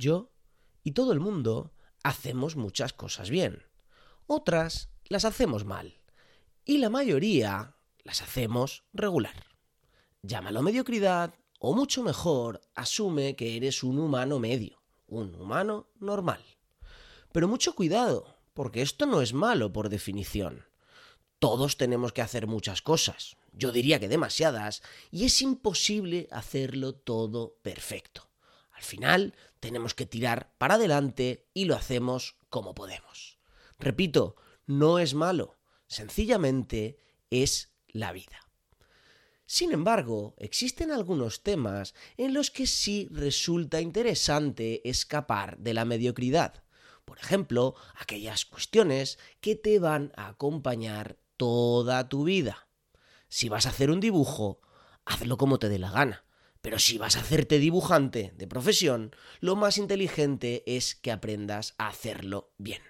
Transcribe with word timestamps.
yo 0.00 0.32
y 0.82 0.92
todo 0.92 1.12
el 1.12 1.20
mundo 1.20 1.72
hacemos 2.02 2.56
muchas 2.56 2.92
cosas 2.92 3.30
bien. 3.30 3.62
Otras 4.26 4.90
las 5.04 5.24
hacemos 5.24 5.64
mal. 5.64 6.00
Y 6.64 6.78
la 6.78 6.90
mayoría 6.90 7.76
las 8.02 8.22
hacemos 8.22 8.84
regular. 8.92 9.44
Llámalo 10.22 10.62
mediocridad 10.62 11.34
o 11.58 11.74
mucho 11.74 12.02
mejor, 12.02 12.62
asume 12.74 13.36
que 13.36 13.56
eres 13.56 13.82
un 13.82 13.98
humano 13.98 14.38
medio, 14.38 14.82
un 15.06 15.34
humano 15.34 15.90
normal. 15.98 16.42
Pero 17.32 17.48
mucho 17.48 17.74
cuidado, 17.74 18.38
porque 18.54 18.82
esto 18.82 19.06
no 19.06 19.20
es 19.20 19.34
malo 19.34 19.72
por 19.72 19.90
definición. 19.90 20.64
Todos 21.38 21.76
tenemos 21.76 22.12
que 22.12 22.22
hacer 22.22 22.46
muchas 22.46 22.82
cosas, 22.82 23.36
yo 23.52 23.72
diría 23.72 24.00
que 24.00 24.08
demasiadas, 24.08 24.82
y 25.10 25.24
es 25.24 25.42
imposible 25.42 26.28
hacerlo 26.30 26.94
todo 26.94 27.58
perfecto. 27.62 28.29
Al 28.80 28.86
final, 28.86 29.34
tenemos 29.60 29.92
que 29.92 30.06
tirar 30.06 30.54
para 30.56 30.76
adelante 30.76 31.50
y 31.52 31.66
lo 31.66 31.76
hacemos 31.76 32.38
como 32.48 32.74
podemos. 32.74 33.38
Repito, 33.78 34.36
no 34.64 34.98
es 34.98 35.12
malo, 35.12 35.58
sencillamente 35.86 36.98
es 37.28 37.74
la 37.88 38.10
vida. 38.12 38.40
Sin 39.44 39.72
embargo, 39.72 40.34
existen 40.38 40.92
algunos 40.92 41.42
temas 41.42 41.94
en 42.16 42.32
los 42.32 42.50
que 42.50 42.66
sí 42.66 43.06
resulta 43.10 43.82
interesante 43.82 44.88
escapar 44.88 45.58
de 45.58 45.74
la 45.74 45.84
mediocridad. 45.84 46.64
Por 47.04 47.18
ejemplo, 47.18 47.74
aquellas 47.96 48.46
cuestiones 48.46 49.18
que 49.42 49.56
te 49.56 49.78
van 49.78 50.10
a 50.16 50.28
acompañar 50.28 51.18
toda 51.36 52.08
tu 52.08 52.24
vida. 52.24 52.66
Si 53.28 53.50
vas 53.50 53.66
a 53.66 53.70
hacer 53.70 53.90
un 53.90 54.00
dibujo, 54.00 54.62
hazlo 55.04 55.36
como 55.36 55.58
te 55.58 55.68
dé 55.68 55.78
la 55.78 55.90
gana. 55.90 56.24
Pero 56.60 56.78
si 56.78 56.98
vas 56.98 57.16
a 57.16 57.20
hacerte 57.20 57.58
dibujante 57.58 58.32
de 58.36 58.46
profesión, 58.46 59.14
lo 59.40 59.56
más 59.56 59.78
inteligente 59.78 60.62
es 60.66 60.94
que 60.94 61.10
aprendas 61.10 61.74
a 61.78 61.88
hacerlo 61.88 62.52
bien. 62.58 62.82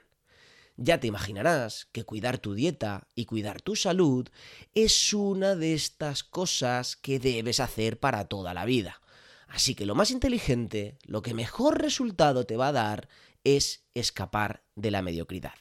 Ya 0.77 0.99
te 0.99 1.07
imaginarás 1.07 1.89
que 1.93 2.05
cuidar 2.05 2.39
tu 2.39 2.55
dieta 2.55 3.07
y 3.15 3.27
cuidar 3.27 3.61
tu 3.61 3.77
salud 3.77 4.29
es 4.75 5.13
una 5.13 5.55
de 5.55 5.75
estas 5.75 6.25
cosas 6.25 6.97
que 6.97 7.19
debes 7.19 7.61
hacer 7.61 8.01
para 8.01 8.25
toda 8.25 8.55
la 8.55 8.65
vida. 8.65 9.03
Así 9.47 9.75
que 9.75 9.85
lo 9.85 9.95
más 9.95 10.11
inteligente, 10.11 10.97
lo 11.05 11.23
que 11.23 11.35
mejor 11.35 11.83
resultado 11.83 12.47
te 12.47 12.57
va 12.57 12.69
a 12.69 12.73
dar, 12.73 13.09
es 13.45 13.85
escapar 13.95 14.63
de 14.75 14.91
la 14.91 15.03
mediocridad. 15.03 15.55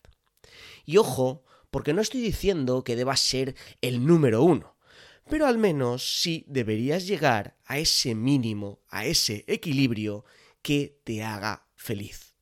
Y 0.86 0.98
ojo, 0.98 1.44
porque 1.70 1.94
no 1.94 2.02
estoy 2.02 2.22
diciendo 2.22 2.84
que 2.84 2.96
debas 2.96 3.20
ser 3.20 3.56
el 3.82 4.06
número 4.06 4.44
uno, 4.44 4.76
pero 5.30 5.46
al 5.46 5.58
menos 5.58 6.20
sí 6.22 6.44
deberías 6.48 7.06
llegar 7.06 7.56
a 7.66 7.78
ese 7.78 8.16
mínimo, 8.16 8.80
a 8.90 9.06
ese 9.06 9.46
equilibrio 9.48 10.26
que 10.62 11.00
te 11.04 11.24
haga 11.24 11.68
feliz. 11.76 12.34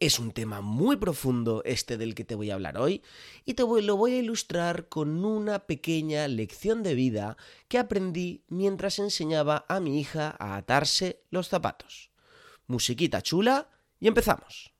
Es 0.00 0.18
un 0.18 0.32
tema 0.32 0.62
muy 0.62 0.96
profundo 0.96 1.62
este 1.66 1.98
del 1.98 2.14
que 2.14 2.24
te 2.24 2.34
voy 2.34 2.50
a 2.50 2.54
hablar 2.54 2.78
hoy 2.78 3.02
y 3.44 3.52
te 3.52 3.64
lo 3.64 3.96
voy 3.96 4.12
a 4.12 4.18
ilustrar 4.18 4.88
con 4.88 5.26
una 5.26 5.66
pequeña 5.66 6.26
lección 6.26 6.82
de 6.82 6.94
vida 6.94 7.36
que 7.68 7.76
aprendí 7.78 8.44
mientras 8.48 8.98
enseñaba 8.98 9.66
a 9.68 9.78
mi 9.78 10.00
hija 10.00 10.34
a 10.38 10.56
atarse 10.56 11.22
los 11.30 11.48
zapatos. 11.48 12.10
Musiquita 12.66 13.20
chula 13.20 13.68
y 14.00 14.08
empezamos. 14.08 14.72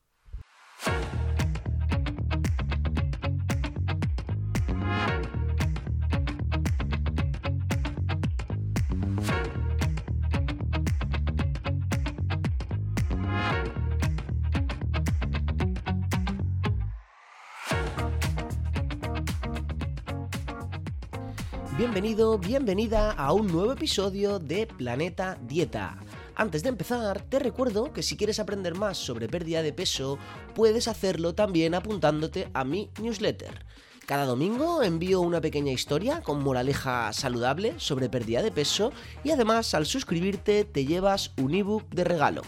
Bienvenido, 21.80 22.36
bienvenida 22.36 23.12
a 23.12 23.32
un 23.32 23.46
nuevo 23.46 23.72
episodio 23.72 24.38
de 24.38 24.66
Planeta 24.66 25.38
Dieta. 25.40 25.96
Antes 26.34 26.62
de 26.62 26.68
empezar, 26.68 27.22
te 27.22 27.38
recuerdo 27.38 27.94
que 27.94 28.02
si 28.02 28.18
quieres 28.18 28.38
aprender 28.38 28.74
más 28.74 28.98
sobre 28.98 29.30
pérdida 29.30 29.62
de 29.62 29.72
peso, 29.72 30.18
puedes 30.54 30.88
hacerlo 30.88 31.34
también 31.34 31.74
apuntándote 31.74 32.50
a 32.52 32.64
mi 32.64 32.90
newsletter. 33.00 33.64
Cada 34.04 34.26
domingo 34.26 34.82
envío 34.82 35.22
una 35.22 35.40
pequeña 35.40 35.72
historia 35.72 36.20
con 36.20 36.44
moraleja 36.44 37.14
saludable 37.14 37.72
sobre 37.78 38.10
pérdida 38.10 38.42
de 38.42 38.52
peso 38.52 38.92
y 39.24 39.30
además 39.30 39.72
al 39.72 39.86
suscribirte 39.86 40.66
te 40.66 40.84
llevas 40.84 41.32
un 41.38 41.54
ebook 41.54 41.88
de 41.88 42.04
regalo. 42.04 42.42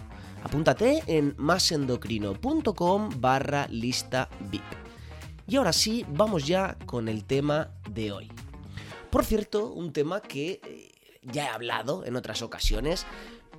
Apúntate 0.44 1.04
en 1.06 1.34
masendocrino.com 1.38 3.08
barra 3.18 3.66
lista 3.70 4.28
VIP. 4.50 4.62
Y 5.46 5.56
ahora 5.56 5.72
sí, 5.72 6.04
vamos 6.10 6.46
ya 6.46 6.76
con 6.84 7.08
el 7.08 7.24
tema 7.24 7.70
de 7.88 8.12
hoy. 8.12 8.30
Por 9.12 9.26
cierto, 9.26 9.66
un 9.66 9.92
tema 9.92 10.22
que 10.22 10.62
eh, 10.64 10.90
ya 11.20 11.44
he 11.44 11.48
hablado 11.48 12.06
en 12.06 12.16
otras 12.16 12.40
ocasiones. 12.40 13.04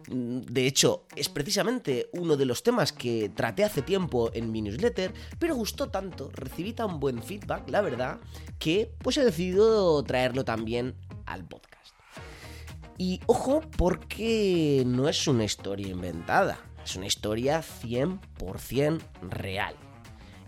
De 0.08 0.66
hecho, 0.66 1.06
es 1.16 1.30
precisamente 1.30 2.10
uno 2.12 2.38
de 2.38 2.46
los 2.46 2.64
temas 2.64 2.92
que 2.92 3.30
traté 3.30 3.64
hace 3.64 3.84
tiempo 3.84 4.32
en 4.34 4.52
mi 4.52 4.64
newsletter, 4.64 5.14
pero 5.38 5.54
gustó 5.54 5.92
tanto, 5.92 6.32
recibí 6.34 6.74
tan 6.74 7.00
buen 7.00 7.22
feedback, 7.22 7.70
la 7.70 7.82
verdad, 7.82 8.20
que 8.58 8.96
pues 8.98 9.16
he 9.18 9.24
decidido 9.24 10.04
traerlo 10.04 10.44
también 10.44 10.96
al 11.28 11.48
podcast. 11.48 11.94
Y 12.98 13.20
ojo, 13.28 13.62
porque 13.78 14.82
no 14.88 15.08
es 15.08 15.28
una 15.28 15.44
historia 15.44 15.88
inventada, 15.88 16.58
es 16.84 16.96
una 16.96 17.06
historia 17.06 17.62
100% 17.62 19.02
real. 19.22 19.76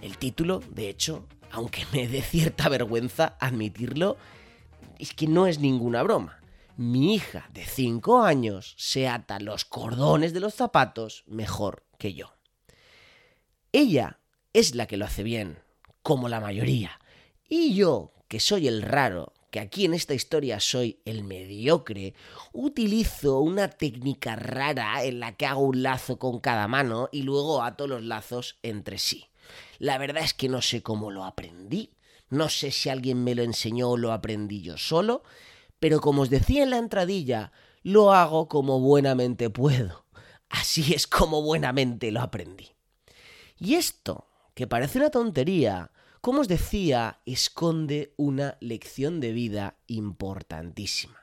El 0.01 0.17
título, 0.17 0.61
de 0.71 0.89
hecho, 0.89 1.27
aunque 1.51 1.85
me 1.93 2.07
dé 2.07 2.23
cierta 2.23 2.69
vergüenza 2.69 3.37
admitirlo, 3.39 4.17
es 4.99 5.13
que 5.13 5.27
no 5.27 5.47
es 5.47 5.59
ninguna 5.59 6.03
broma. 6.03 6.39
Mi 6.77 7.15
hija 7.15 7.49
de 7.53 7.65
5 7.65 8.23
años 8.23 8.75
se 8.77 9.07
ata 9.07 9.39
los 9.39 9.63
cordones 9.65 10.33
de 10.33 10.41
los 10.41 10.53
zapatos 10.53 11.23
mejor 11.25 11.85
que 11.97 12.13
yo. 12.13 12.33
Ella 13.71 14.19
es 14.53 14.75
la 14.75 14.85
que 14.85 14.97
lo 14.97 15.05
hace 15.05 15.23
bien, 15.23 15.59
como 16.01 16.29
la 16.29 16.39
mayoría. 16.39 16.99
Y 17.47 17.75
yo, 17.75 18.13
que 18.27 18.39
soy 18.39 18.67
el 18.67 18.81
raro, 18.81 19.33
que 19.51 19.61
aquí 19.61 19.85
en 19.85 19.93
esta 19.93 20.13
historia 20.13 20.59
soy 20.59 20.99
el 21.05 21.23
mediocre, 21.23 22.13
utilizo 22.51 23.39
una 23.39 23.69
técnica 23.69 24.35
rara 24.35 25.03
en 25.05 25.21
la 25.21 25.37
que 25.37 25.45
hago 25.45 25.61
un 25.61 25.81
lazo 25.81 26.19
con 26.19 26.39
cada 26.39 26.67
mano 26.67 27.07
y 27.11 27.21
luego 27.21 27.63
ato 27.63 27.87
los 27.87 28.03
lazos 28.03 28.57
entre 28.63 28.97
sí. 28.97 29.27
La 29.79 29.97
verdad 29.97 30.23
es 30.23 30.33
que 30.33 30.49
no 30.49 30.61
sé 30.61 30.81
cómo 30.83 31.09
lo 31.11 31.23
aprendí, 31.23 31.91
no 32.35 32.49
sé 32.49 32.71
si 32.71 32.89
alguien 32.89 33.23
me 33.23 33.35
lo 33.35 33.43
enseñó 33.43 33.91
o 33.91 33.97
lo 33.97 34.11
aprendí 34.11 34.61
yo 34.61 34.77
solo, 34.77 35.23
pero 35.79 36.01
como 36.01 36.23
os 36.23 36.29
decía 36.29 36.63
en 36.63 36.69
la 36.69 36.77
entradilla, 36.77 37.51
lo 37.83 38.13
hago 38.13 38.47
como 38.47 38.79
buenamente 38.79 39.49
puedo. 39.49 40.05
Así 40.49 40.93
es 40.93 41.07
como 41.07 41.41
buenamente 41.41 42.11
lo 42.11 42.21
aprendí. 42.21 42.71
Y 43.57 43.75
esto, 43.75 44.27
que 44.53 44.67
parece 44.67 44.99
una 44.99 45.09
tontería, 45.09 45.91
como 46.21 46.41
os 46.41 46.47
decía, 46.47 47.21
esconde 47.25 48.13
una 48.17 48.57
lección 48.59 49.19
de 49.19 49.31
vida 49.31 49.77
importantísima. 49.87 51.19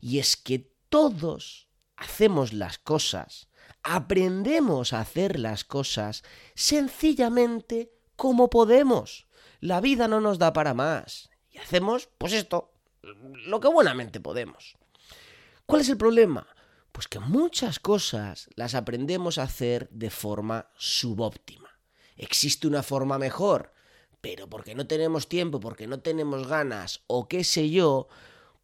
Y 0.00 0.18
es 0.18 0.36
que 0.36 0.72
todos 0.88 1.68
hacemos 1.96 2.52
las 2.52 2.78
cosas, 2.78 3.48
aprendemos 3.82 4.92
a 4.92 5.00
hacer 5.00 5.38
las 5.38 5.64
cosas 5.64 6.22
sencillamente 6.54 7.92
como 8.16 8.50
podemos. 8.50 9.27
La 9.60 9.80
vida 9.80 10.08
no 10.08 10.20
nos 10.20 10.38
da 10.38 10.52
para 10.52 10.74
más. 10.74 11.30
Y 11.50 11.58
hacemos, 11.58 12.08
pues 12.18 12.32
esto, 12.32 12.72
lo 13.02 13.60
que 13.60 13.68
buenamente 13.68 14.20
podemos. 14.20 14.76
¿Cuál 15.66 15.80
es 15.82 15.88
el 15.88 15.96
problema? 15.96 16.46
Pues 16.92 17.08
que 17.08 17.18
muchas 17.18 17.78
cosas 17.78 18.48
las 18.54 18.74
aprendemos 18.74 19.38
a 19.38 19.42
hacer 19.44 19.88
de 19.90 20.10
forma 20.10 20.68
subóptima. 20.76 21.68
Existe 22.16 22.66
una 22.66 22.82
forma 22.82 23.18
mejor, 23.18 23.72
pero 24.20 24.48
porque 24.48 24.74
no 24.74 24.86
tenemos 24.86 25.28
tiempo, 25.28 25.60
porque 25.60 25.86
no 25.86 26.00
tenemos 26.00 26.46
ganas 26.46 27.02
o 27.06 27.28
qué 27.28 27.44
sé 27.44 27.70
yo, 27.70 28.08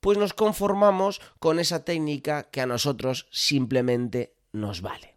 pues 0.01 0.19
nos 0.19 0.35
conformamos 0.35 1.21
con 1.39 1.59
esa 1.59 1.85
técnica 1.85 2.51
que 2.51 2.61
a 2.61 2.67
nosotros 2.67 3.27
simplemente 3.31 4.35
nos 4.53 4.81
vale. 4.81 5.17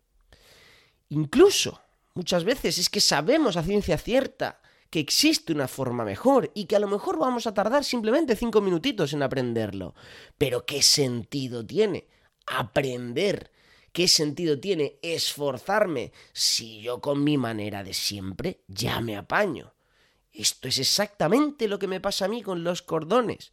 Incluso, 1.09 1.81
muchas 2.13 2.43
veces 2.43 2.77
es 2.77 2.89
que 2.89 3.01
sabemos 3.01 3.57
a 3.57 3.63
ciencia 3.63 3.97
cierta 3.97 4.61
que 4.89 4.99
existe 4.99 5.53
una 5.53 5.67
forma 5.67 6.05
mejor 6.05 6.51
y 6.53 6.65
que 6.65 6.75
a 6.75 6.79
lo 6.79 6.87
mejor 6.87 7.17
vamos 7.17 7.47
a 7.47 7.53
tardar 7.53 7.83
simplemente 7.83 8.35
cinco 8.35 8.61
minutitos 8.61 9.13
en 9.13 9.23
aprenderlo. 9.23 9.95
Pero 10.37 10.65
¿qué 10.65 10.81
sentido 10.81 11.65
tiene 11.65 12.07
aprender? 12.45 13.51
¿Qué 13.91 14.07
sentido 14.07 14.59
tiene 14.59 14.99
esforzarme 15.01 16.11
si 16.31 16.81
yo 16.81 17.01
con 17.01 17.23
mi 17.23 17.37
manera 17.37 17.83
de 17.83 17.93
siempre 17.93 18.61
ya 18.67 19.01
me 19.01 19.17
apaño? 19.17 19.73
Esto 20.31 20.67
es 20.67 20.77
exactamente 20.77 21.67
lo 21.67 21.79
que 21.79 21.87
me 21.87 21.99
pasa 21.99 22.25
a 22.25 22.27
mí 22.27 22.43
con 22.43 22.63
los 22.63 22.83
cordones. 22.83 23.51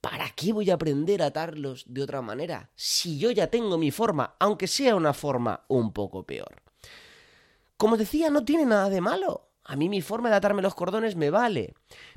¿Para 0.00 0.28
qué 0.30 0.52
voy 0.52 0.68
a 0.70 0.74
aprender 0.74 1.22
a 1.22 1.26
atarlos 1.26 1.84
de 1.86 2.02
otra 2.02 2.20
manera 2.20 2.70
si 2.74 3.18
yo 3.18 3.30
ya 3.30 3.46
tengo 3.46 3.78
mi 3.78 3.90
forma, 3.90 4.34
aunque 4.38 4.66
sea 4.66 4.96
una 4.96 5.14
forma 5.14 5.64
un 5.68 5.92
poco 5.92 6.26
peor? 6.26 6.62
Como 7.76 7.96
decía, 7.96 8.30
no 8.30 8.44
tiene 8.44 8.66
nada 8.66 8.90
de 8.90 9.00
malo. 9.00 9.53
A 9.64 9.76
mí 9.76 9.88
mi 9.88 10.02
forma 10.02 10.28
de 10.28 10.36
atarme 10.36 10.62
los 10.62 10.74
cordones 10.74 11.16
me 11.16 11.30
vale. 11.30 11.74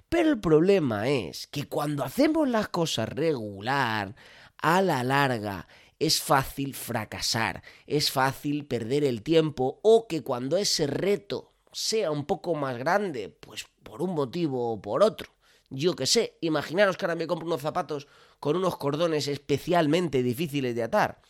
Pero 0.10 0.30
el 0.30 0.40
problema 0.40 1.08
es 1.08 1.48
que 1.48 1.68
cuando 1.68 2.04
hacemos 2.04 2.48
las 2.48 2.68
cosas 2.68 3.10
regular, 3.10 4.16
a 4.58 4.82
la 4.82 5.04
larga, 5.04 5.68
es 6.00 6.22
fácil 6.22 6.76
fracasar, 6.76 7.64
es 7.86 8.12
fácil 8.12 8.66
perder 8.66 9.04
el 9.04 9.24
tiempo 9.24 9.80
o 9.82 10.08
que 10.08 10.24
cuando 10.24 10.58
ese 10.58 10.88
reto 10.88 11.54
sea 11.72 12.12
un 12.12 12.26
poco 12.26 12.56
más 12.56 12.78
grande, 12.78 13.30
pues 13.30 13.66
por 13.84 14.02
un 14.02 14.14
motivo 14.14 14.74
o 14.74 14.82
por 14.82 15.04
otro, 15.04 15.32
yo 15.70 15.96
que 15.96 16.06
sé, 16.06 16.38
imaginaros 16.42 16.98
que 16.98 17.06
ahora 17.06 17.16
me 17.16 17.28
compro 17.28 17.48
unos 17.48 17.62
zapatos 17.62 18.08
con 18.40 18.56
unos 18.56 18.78
cordones 18.78 19.28
especialmente 19.28 20.24
difíciles 20.24 20.76
de 20.76 20.84
atar. 20.84 21.22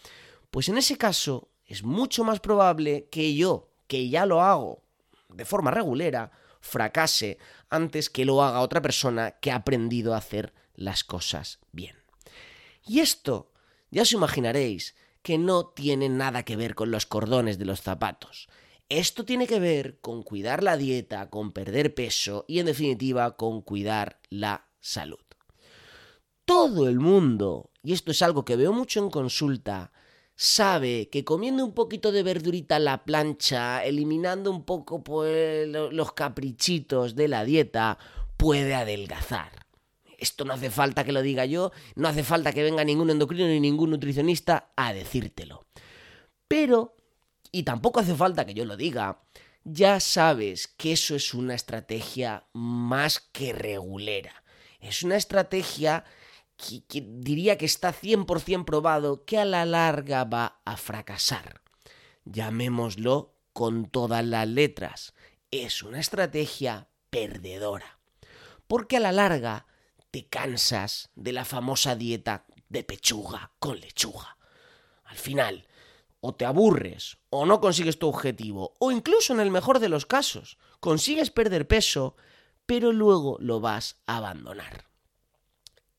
Pues 0.51 0.69
en 0.69 0.77
ese 0.77 0.97
caso 0.97 1.49
es 1.65 1.83
mucho 1.83 2.23
más 2.23 2.39
probable 2.39 3.07
que 3.11 3.35
yo, 3.35 3.69
que 3.87 4.09
ya 4.09 4.25
lo 4.25 4.41
hago 4.41 4.86
de 5.29 5.45
forma 5.45 5.71
regulera, 5.71 6.31
fracase 6.61 7.37
antes 7.69 8.09
que 8.09 8.25
lo 8.25 8.43
haga 8.43 8.61
otra 8.61 8.81
persona 8.81 9.31
que 9.39 9.51
ha 9.51 9.55
aprendido 9.55 10.13
a 10.13 10.17
hacer 10.17 10.53
las 10.75 11.03
cosas 11.03 11.59
bien. 11.71 11.95
Y 12.85 12.99
esto, 12.99 13.51
ya 13.91 14.03
os 14.03 14.13
imaginaréis, 14.13 14.95
que 15.21 15.37
no 15.37 15.67
tiene 15.67 16.07
nada 16.07 16.43
que 16.43 16.55
ver 16.55 16.73
con 16.75 16.91
los 16.91 17.05
cordones 17.05 17.57
de 17.57 17.65
los 17.65 17.81
zapatos. 17.81 18.47
Esto 18.89 19.25
tiene 19.25 19.47
que 19.47 19.59
ver 19.59 19.99
con 19.99 20.23
cuidar 20.23 20.63
la 20.63 20.77
dieta, 20.77 21.29
con 21.29 21.51
perder 21.51 21.93
peso 21.93 22.45
y 22.47 22.59
en 22.59 22.67
definitiva 22.67 23.35
con 23.35 23.61
cuidar 23.61 24.21
la 24.29 24.69
salud. 24.79 25.19
Todo 26.45 26.87
el 26.87 26.99
mundo, 26.99 27.71
y 27.83 27.91
esto 27.91 28.11
es 28.11 28.21
algo 28.21 28.45
que 28.45 28.55
veo 28.55 28.71
mucho 28.71 29.01
en 29.01 29.09
consulta, 29.09 29.91
sabe 30.37 31.09
que 31.09 31.25
comiendo 31.25 31.65
un 31.65 31.73
poquito 31.73 32.11
de 32.11 32.21
verdurita 32.21 32.77
a 32.77 32.79
la 32.79 33.03
plancha, 33.03 33.83
eliminando 33.83 34.51
un 34.51 34.63
poco 34.63 35.03
pues, 35.03 35.67
los 35.67 36.13
caprichitos 36.13 37.15
de 37.15 37.27
la 37.27 37.43
dieta, 37.43 37.97
puede 38.37 38.75
adelgazar. 38.75 39.51
Esto 40.19 40.45
no 40.45 40.53
hace 40.53 40.69
falta 40.69 41.03
que 41.03 41.11
lo 41.11 41.21
diga 41.21 41.45
yo, 41.45 41.71
no 41.95 42.07
hace 42.07 42.23
falta 42.23 42.53
que 42.53 42.63
venga 42.63 42.83
ningún 42.83 43.09
endocrino 43.09 43.47
ni 43.47 43.59
ningún 43.59 43.89
nutricionista 43.89 44.71
a 44.75 44.93
decírtelo. 44.93 45.65
Pero, 46.47 46.95
y 47.51 47.63
tampoco 47.63 47.99
hace 47.99 48.15
falta 48.15 48.45
que 48.45 48.53
yo 48.53 48.65
lo 48.65 48.77
diga, 48.77 49.23
ya 49.63 49.99
sabes 49.99 50.67
que 50.67 50.91
eso 50.93 51.15
es 51.15 51.33
una 51.33 51.55
estrategia 51.55 52.45
más 52.53 53.19
que 53.19 53.53
regulera. 53.53 54.43
Es 54.79 55.01
una 55.01 55.17
estrategia 55.17 56.05
diría 56.89 57.57
que 57.57 57.65
está 57.65 57.93
100% 57.93 58.65
probado 58.65 59.25
que 59.25 59.37
a 59.37 59.45
la 59.45 59.65
larga 59.65 60.23
va 60.23 60.61
a 60.65 60.77
fracasar. 60.77 61.61
Llamémoslo 62.25 63.35
con 63.53 63.85
todas 63.89 64.25
las 64.25 64.47
letras. 64.47 65.13
Es 65.51 65.83
una 65.83 65.99
estrategia 65.99 66.89
perdedora. 67.09 67.99
Porque 68.67 68.97
a 68.97 68.99
la 68.99 69.11
larga 69.11 69.65
te 70.11 70.27
cansas 70.27 71.09
de 71.15 71.31
la 71.31 71.45
famosa 71.45 71.95
dieta 71.95 72.45
de 72.69 72.83
pechuga 72.83 73.51
con 73.59 73.79
lechuga. 73.79 74.37
Al 75.05 75.17
final, 75.17 75.67
o 76.19 76.35
te 76.35 76.45
aburres, 76.45 77.17
o 77.29 77.45
no 77.45 77.61
consigues 77.61 77.99
tu 77.99 78.07
objetivo, 78.07 78.73
o 78.79 78.91
incluso 78.91 79.33
en 79.33 79.39
el 79.39 79.51
mejor 79.51 79.79
de 79.79 79.89
los 79.89 80.05
casos, 80.05 80.57
consigues 80.79 81.31
perder 81.31 81.67
peso, 81.67 82.15
pero 82.65 82.91
luego 82.91 83.37
lo 83.39 83.59
vas 83.59 84.01
a 84.05 84.17
abandonar. 84.17 84.87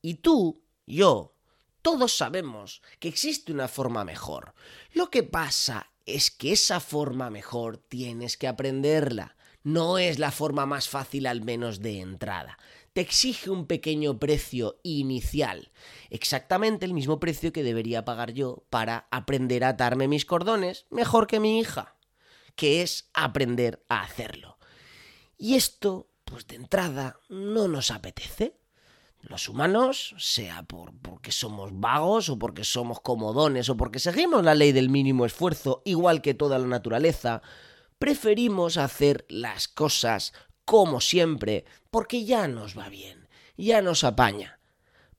Y 0.01 0.15
tú, 0.15 0.63
yo, 0.85 1.35
todos 1.81 2.15
sabemos 2.15 2.81
que 2.99 3.07
existe 3.07 3.51
una 3.51 3.67
forma 3.67 4.03
mejor. 4.03 4.53
Lo 4.93 5.09
que 5.09 5.23
pasa 5.23 5.91
es 6.05 6.31
que 6.31 6.51
esa 6.51 6.79
forma 6.79 7.29
mejor 7.29 7.77
tienes 7.77 8.37
que 8.37 8.47
aprenderla. 8.47 9.35
No 9.63 9.97
es 9.97 10.19
la 10.19 10.31
forma 10.31 10.65
más 10.65 10.87
fácil 10.87 11.27
al 11.27 11.41
menos 11.43 11.81
de 11.81 11.99
entrada. 11.99 12.57
Te 12.93 13.01
exige 13.01 13.49
un 13.49 13.67
pequeño 13.67 14.19
precio 14.19 14.79
inicial, 14.83 15.71
exactamente 16.09 16.85
el 16.85 16.93
mismo 16.93 17.19
precio 17.19 17.53
que 17.53 17.63
debería 17.63 18.03
pagar 18.03 18.31
yo 18.33 18.65
para 18.69 19.07
aprender 19.11 19.63
a 19.63 19.69
atarme 19.69 20.07
mis 20.07 20.25
cordones 20.25 20.87
mejor 20.89 21.27
que 21.27 21.39
mi 21.39 21.59
hija, 21.59 21.95
que 22.55 22.81
es 22.81 23.09
aprender 23.13 23.85
a 23.89 24.01
hacerlo. 24.01 24.57
Y 25.37 25.55
esto, 25.55 26.09
pues 26.25 26.47
de 26.47 26.55
entrada, 26.55 27.19
no 27.29 27.67
nos 27.67 27.91
apetece. 27.91 28.59
Los 29.21 29.49
humanos, 29.49 30.15
sea 30.17 30.63
por, 30.63 30.93
porque 31.01 31.31
somos 31.31 31.77
vagos 31.77 32.29
o 32.29 32.39
porque 32.39 32.63
somos 32.63 33.01
comodones 33.01 33.69
o 33.69 33.75
porque 33.75 33.99
seguimos 33.99 34.43
la 34.43 34.55
ley 34.55 34.71
del 34.71 34.89
mínimo 34.89 35.25
esfuerzo 35.25 35.81
igual 35.83 36.21
que 36.21 36.33
toda 36.33 36.57
la 36.57 36.67
naturaleza, 36.67 37.41
preferimos 37.97 38.77
hacer 38.77 39.25
las 39.27 39.67
cosas 39.67 40.33
como 40.63 41.01
siempre 41.01 41.65
porque 41.91 42.23
ya 42.23 42.47
nos 42.47 42.77
va 42.77 42.87
bien, 42.87 43.27
ya 43.57 43.81
nos 43.81 44.05
apaña. 44.05 44.59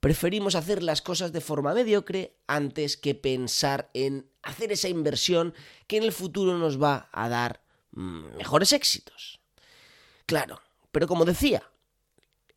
Preferimos 0.01 0.55
hacer 0.55 0.83
las 0.83 1.03
cosas 1.03 1.31
de 1.31 1.43
forma 1.43 1.75
mediocre 1.75 2.39
antes 2.47 2.97
que 2.97 3.15
pensar 3.15 3.91
en 3.93 4.31
hacer 4.43 4.73
esa 4.73 4.89
inversión 4.89 5.53
que 5.87 5.99
en 5.99 6.05
el 6.05 6.13
futuro 6.13 6.57
nos 6.57 6.83
va 6.83 7.11
a 7.13 7.29
dar 7.29 7.61
mm, 7.93 8.37
mejores 8.39 8.73
éxitos. 8.73 9.41
Claro, 10.25 10.63
pero 10.91 11.07
como 11.07 11.27
decía, 11.27 11.70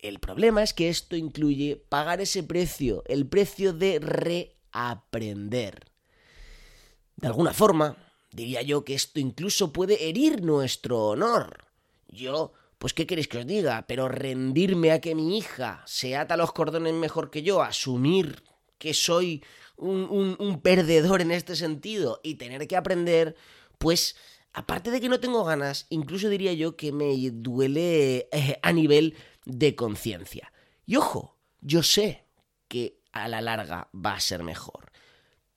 el 0.04 0.18
problema 0.18 0.62
es 0.62 0.74
que 0.74 0.90
esto 0.90 1.16
incluye 1.16 1.76
pagar 1.76 2.20
ese 2.20 2.42
precio, 2.42 3.02
el 3.06 3.26
precio 3.26 3.72
de 3.72 3.98
reaprender. 4.00 5.86
De 7.16 7.26
alguna 7.26 7.54
forma, 7.54 7.96
diría 8.30 8.60
yo 8.60 8.84
que 8.84 8.94
esto 8.94 9.18
incluso 9.18 9.72
puede 9.72 10.06
herir 10.08 10.42
nuestro 10.42 11.06
honor. 11.06 11.64
Yo, 12.08 12.52
pues 12.78 12.92
qué 12.92 13.06
queréis 13.06 13.28
que 13.28 13.38
os 13.38 13.46
diga, 13.46 13.86
pero 13.86 14.08
rendirme 14.08 14.92
a 14.92 15.00
que 15.00 15.14
mi 15.14 15.38
hija 15.38 15.82
se 15.86 16.16
ata 16.16 16.36
los 16.36 16.52
cordones 16.52 16.92
mejor 16.92 17.30
que 17.30 17.42
yo, 17.42 17.62
asumir 17.62 18.42
que 18.76 18.92
soy 18.92 19.42
un, 19.78 20.36
un 20.38 20.60
perdedor 20.60 21.22
en 21.22 21.30
este 21.30 21.56
sentido 21.56 22.20
y 22.22 22.34
tener 22.34 22.68
que 22.68 22.76
aprender, 22.76 23.36
pues 23.78 24.16
aparte 24.54 24.90
de 24.90 25.00
que 25.00 25.08
no 25.08 25.20
tengo 25.20 25.44
ganas, 25.44 25.86
incluso 25.90 26.28
diría 26.28 26.52
yo 26.54 26.76
que 26.76 26.92
me 26.92 27.14
duele 27.30 28.28
eh, 28.32 28.58
a 28.62 28.72
nivel 28.72 29.16
de 29.44 29.74
conciencia. 29.74 30.52
Y 30.86 30.96
ojo, 30.96 31.36
yo 31.60 31.82
sé 31.82 32.24
que 32.68 33.02
a 33.12 33.28
la 33.28 33.40
larga 33.40 33.90
va 33.94 34.14
a 34.14 34.20
ser 34.20 34.42
mejor, 34.42 34.92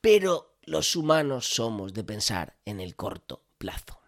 pero 0.02 0.58
los 0.64 0.96
humanos 0.96 1.48
somos 1.48 1.94
de 1.94 2.04
pensar 2.04 2.58
en 2.66 2.80
el 2.80 2.96
corto 2.96 3.46
plazo. 3.58 4.02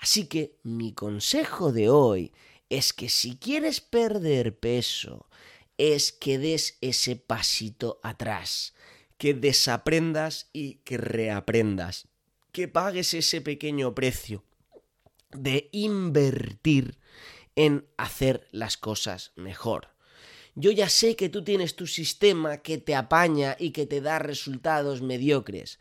Así 0.00 0.26
que 0.26 0.58
mi 0.62 0.92
consejo 0.92 1.72
de 1.72 1.90
hoy 1.90 2.32
es 2.68 2.92
que 2.92 3.08
si 3.08 3.36
quieres 3.36 3.80
perder 3.80 4.58
peso, 4.58 5.28
es 5.78 6.12
que 6.12 6.38
des 6.38 6.78
ese 6.80 7.16
pasito 7.16 8.00
atrás, 8.02 8.74
que 9.18 9.34
desaprendas 9.34 10.48
y 10.52 10.76
que 10.76 10.96
reaprendas, 10.96 12.08
que 12.56 12.68
pagues 12.68 13.12
ese 13.12 13.42
pequeño 13.42 13.94
precio 13.94 14.42
de 15.30 15.68
invertir 15.72 16.98
en 17.54 17.86
hacer 17.98 18.48
las 18.50 18.78
cosas 18.78 19.32
mejor. 19.36 19.88
Yo 20.54 20.70
ya 20.70 20.88
sé 20.88 21.16
que 21.16 21.28
tú 21.28 21.44
tienes 21.44 21.76
tu 21.76 21.86
sistema 21.86 22.62
que 22.62 22.78
te 22.78 22.94
apaña 22.94 23.56
y 23.58 23.72
que 23.72 23.84
te 23.84 24.00
da 24.00 24.18
resultados 24.18 25.02
mediocres, 25.02 25.78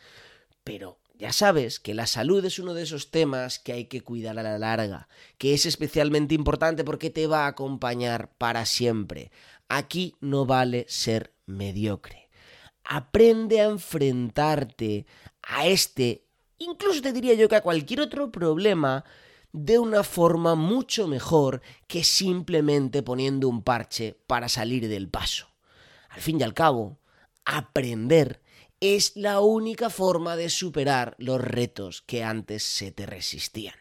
pero 0.65 1.00
ya 1.17 1.32
sabes 1.32 1.79
que 1.79 1.94
la 1.94 2.08
salud 2.08 2.44
es 2.44 2.60
uno 2.60 2.74
de 2.74 2.84
esos 2.84 3.10
temas 3.10 3.58
que 3.58 3.72
hay 3.72 3.86
que 3.86 4.01
cuidar 4.01 4.38
a 4.38 4.44
la 4.44 4.60
larga, 4.60 5.08
que 5.38 5.53
es 5.53 5.65
especialmente 5.65 6.36
importante 6.36 6.84
porque 6.84 7.10
te 7.10 7.25
va 7.25 7.46
a 7.46 7.51
acompañar 7.55 8.36
para 8.38 8.65
siempre. 8.65 9.32
Aquí 9.70 10.17
no 10.20 10.46
vale 10.46 10.86
ser 10.89 11.34
mediocre. 11.46 12.29
Aprende 12.84 13.62
a 13.62 13.70
enfrentarte 13.70 15.05
a 15.41 15.67
este, 15.67 16.25
incluso 16.57 17.01
te 17.01 17.13
diría 17.13 17.33
yo 17.33 17.47
que 17.50 17.55
a 17.55 17.62
cualquier 17.62 18.01
otro 18.01 18.31
problema, 18.31 19.03
de 19.51 19.79
una 19.79 20.03
forma 20.03 20.55
mucho 20.55 21.07
mejor 21.07 21.62
que 21.88 22.03
simplemente 22.03 23.03
poniendo 23.03 23.47
un 23.47 23.62
parche 23.63 24.19
para 24.27 24.50
salir 24.50 24.89
del 24.89 25.07
paso. 25.07 25.47
Al 26.09 26.19
fin 26.19 26.39
y 26.39 26.43
al 26.43 26.53
cabo, 26.53 27.00
aprender 27.45 28.41
es 28.81 29.15
la 29.15 29.39
única 29.39 29.89
forma 29.89 30.35
de 30.35 30.50
superar 30.50 31.15
los 31.19 31.39
retos 31.39 32.01
que 32.01 32.24
antes 32.24 32.63
se 32.63 32.91
te 32.91 33.05
resistían. 33.05 33.75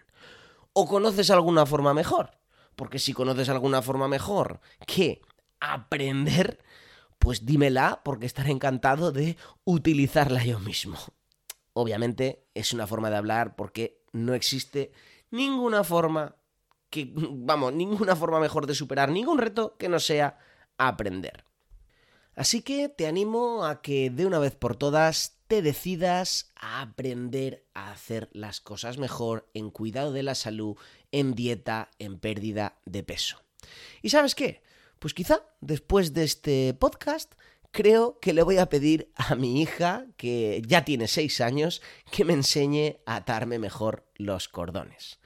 ¿O 0.73 0.87
conoces 0.87 1.31
alguna 1.31 1.67
forma 1.67 1.93
mejor? 1.93 2.39
Porque 2.77 2.99
si 2.99 3.13
conoces 3.13 3.49
alguna 3.49 3.83
forma 3.83 4.09
mejor 4.09 4.61
que 4.87 5.23
aprender, 5.61 6.61
pues 7.19 7.47
dímela 7.47 8.01
porque 8.05 8.27
estaré 8.27 8.51
encantado 8.51 9.13
de 9.13 9.37
utilizarla 9.65 10.45
yo 10.45 10.61
mismo. 10.61 10.99
Obviamente 11.75 12.47
es 12.55 12.73
una 12.73 12.87
forma 12.87 13.11
de 13.11 13.17
hablar 13.17 13.57
porque 13.57 14.03
no 14.13 14.35
existe 14.35 14.93
ninguna 15.31 15.85
forma 15.85 16.37
que, 16.89 17.13
vamos, 17.15 17.75
ninguna 17.75 18.17
forma 18.17 18.41
mejor 18.41 18.67
de 18.67 18.75
superar 18.75 19.11
ningún 19.11 19.39
reto 19.39 19.77
que 19.77 19.89
no 19.89 20.01
sea 20.01 20.39
aprender. 20.79 21.45
Así 22.37 22.63
que 22.63 22.89
te 22.89 23.07
animo 23.07 23.65
a 23.65 23.81
que 23.81 24.11
de 24.11 24.27
una 24.27 24.39
vez 24.39 24.57
por 24.57 24.77
todas 24.77 25.39
te 25.47 25.63
decidas 25.63 26.53
a 26.57 26.81
aprender 26.81 27.67
a 27.75 27.93
hacer 27.93 28.29
las 28.33 28.61
cosas 28.61 28.99
mejor 28.99 29.49
en 29.55 29.71
cuidado 29.71 30.13
de 30.13 30.25
la 30.25 30.35
salud, 30.35 30.77
en 31.13 31.35
dieta, 31.35 31.91
en 31.99 32.19
pérdida 32.19 32.81
de 32.87 33.05
peso. 33.05 33.43
¿Y 34.03 34.11
sabes 34.11 34.35
qué? 34.35 34.63
Pues 34.99 35.15
quizá 35.15 35.43
después 35.61 36.13
de 36.13 36.25
este 36.25 36.75
podcast 36.75 37.35
creo 37.75 38.19
que 38.21 38.33
le 38.33 38.45
voy 38.45 38.59
a 38.59 38.69
pedir 38.71 39.11
a 39.17 39.35
mi 39.35 39.61
hija, 39.61 40.07
que 40.17 40.63
ya 40.67 40.85
tiene 40.85 41.09
6 41.09 41.41
años, 41.41 41.83
que 42.11 42.25
me 42.25 42.33
enseñe 42.33 43.01
a 43.05 43.17
atarme 43.17 43.59
mejor 43.59 44.05
los 44.15 44.49
cordones. 44.49 45.19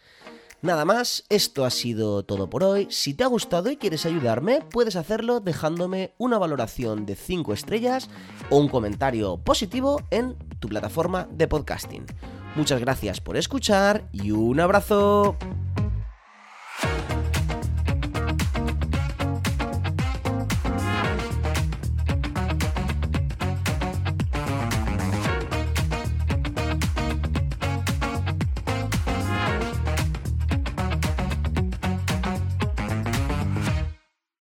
Nada 0.63 0.85
más, 0.85 1.25
esto 1.29 1.65
ha 1.65 1.71
sido 1.71 2.25
todo 2.25 2.51
por 2.51 2.65
hoy. 2.65 2.89
Si 2.91 3.15
te 3.15 3.23
ha 3.23 3.29
gustado 3.29 3.71
y 3.71 3.77
quieres 3.77 4.07
ayudarme, 4.07 4.63
puedes 4.63 4.97
hacerlo 4.97 5.39
dejándome 5.41 6.15
una 6.19 6.39
valoración 6.39 7.07
de 7.07 7.15
5 7.15 7.53
estrellas 7.53 8.09
o 8.51 8.57
un 8.57 8.69
comentario 8.69 9.37
positivo 9.37 10.03
en 10.11 10.35
tu 10.59 10.69
plataforma 10.69 11.29
de 11.31 11.47
podcasting. 11.47 12.07
Muchas 12.57 12.81
gracias 12.81 13.21
por 13.21 13.37
escuchar 13.37 14.09
y 14.11 14.33
un 14.33 14.59
abrazo. 14.59 15.37